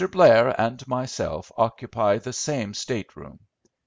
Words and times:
Blair 0.09 0.59
and 0.59 0.87
myself 0.87 1.51
occupy 1.57 2.17
the 2.17 2.33
same 2.33 2.73
state 2.73 3.15
room. 3.15 3.37